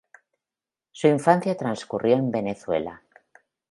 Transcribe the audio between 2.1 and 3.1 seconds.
en Venezuela.